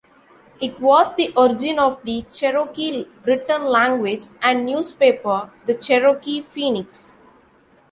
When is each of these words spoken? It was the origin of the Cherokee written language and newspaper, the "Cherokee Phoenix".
It 0.59 0.79
was 0.79 1.13
the 1.13 1.31
origin 1.37 1.77
of 1.77 2.01
the 2.03 2.25
Cherokee 2.31 3.05
written 3.23 3.65
language 3.65 4.25
and 4.41 4.65
newspaper, 4.65 5.51
the 5.67 5.75
"Cherokee 5.75 6.41
Phoenix". 6.41 7.27